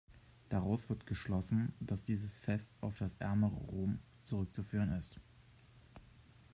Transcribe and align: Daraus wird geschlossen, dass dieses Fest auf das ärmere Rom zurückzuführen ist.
Daraus 0.49 0.89
wird 0.89 1.05
geschlossen, 1.05 1.73
dass 1.79 2.03
dieses 2.03 2.35
Fest 2.39 2.73
auf 2.81 2.97
das 2.97 3.13
ärmere 3.17 3.53
Rom 3.53 3.99
zurückzuführen 4.23 4.93
ist. 4.97 5.19